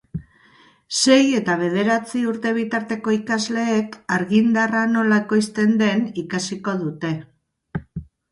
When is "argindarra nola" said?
4.17-5.21